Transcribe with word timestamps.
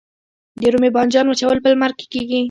د 0.59 0.63
رومي 0.73 0.89
بانجان 0.95 1.25
وچول 1.27 1.57
په 1.61 1.69
لمر 1.73 1.91
کې 1.97 2.05
کیږي؟ 2.13 2.39